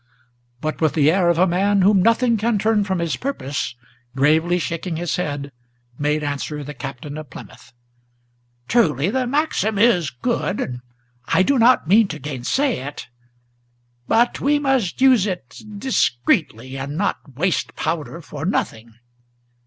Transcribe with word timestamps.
But 0.61 0.81
with 0.81 0.93
the 0.95 1.11
air 1.11 1.29
of 1.29 1.37
a 1.37 1.45
man 1.45 1.83
whom 1.83 2.01
nothing 2.01 2.35
can 2.35 2.57
turn 2.57 2.83
from 2.83 2.97
his 2.97 3.15
purpose, 3.17 3.75
Gravely 4.15 4.57
shaking 4.57 4.95
his 4.95 5.15
head, 5.17 5.51
made 5.99 6.23
answer 6.23 6.63
the 6.63 6.73
Captain 6.73 7.19
of 7.19 7.29
Plymouth: 7.29 7.71
"Truly 8.67 9.11
the 9.11 9.27
maxim 9.27 9.77
is 9.77 10.09
good, 10.09 10.59
and 10.59 10.81
I 11.25 11.43
do 11.43 11.59
not 11.59 11.87
mean 11.87 12.07
to 12.07 12.17
gainsay 12.17 12.79
it; 12.79 13.09
But 14.07 14.39
we 14.39 14.57
must 14.57 14.99
use 15.01 15.27
it 15.27 15.61
discreetly, 15.77 16.79
and 16.79 16.97
not 16.97 17.35
waste 17.35 17.75
powder 17.75 18.21
for 18.21 18.43
nothing. 18.43 18.95